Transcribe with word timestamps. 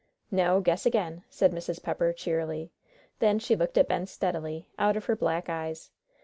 "No, 0.31 0.61
guess 0.61 0.87
again," 0.87 1.25
said 1.29 1.51
Mrs. 1.51 1.83
Pepper, 1.83 2.11
cheerily. 2.11 2.71
Then 3.19 3.37
she 3.37 3.55
looked 3.55 3.77
at 3.77 3.87
Ben 3.87 4.07
steadily 4.07 4.67
out 4.79 4.97
of 4.97 5.05
her 5.05 5.15
black 5.15 5.47
eyes. 5.47 5.91